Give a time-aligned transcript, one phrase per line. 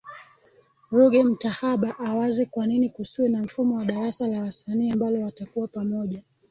[0.91, 6.23] Ruge Mtahaba awaze kwanini kusiwe na mfumo wa darasa la wasanii ambalo watakuwa pamoja